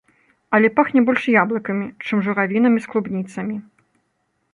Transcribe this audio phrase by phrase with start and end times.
[0.57, 3.55] Але пахне больш яблыкамі, чым журавінамі з клубніцамі.